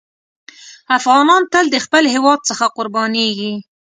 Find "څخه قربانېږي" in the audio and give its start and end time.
2.49-3.53